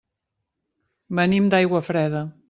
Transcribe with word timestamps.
Venim 1.19 1.51
d'Aiguafreda. 1.55 2.25